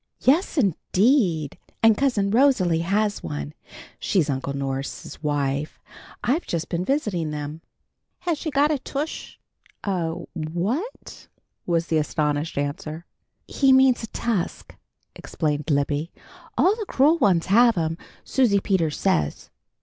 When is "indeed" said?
0.57-1.59